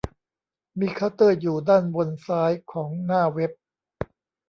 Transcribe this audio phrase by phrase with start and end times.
[0.79, 3.51] มีเคาน์เตอร์อยู่ด้านบนซ้ายของหน้าเว็บ